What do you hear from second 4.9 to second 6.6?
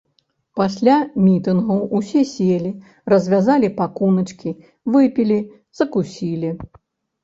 выпілі, закусілі.